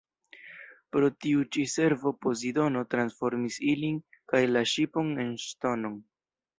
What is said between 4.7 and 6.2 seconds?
ŝipon en ŝtonon.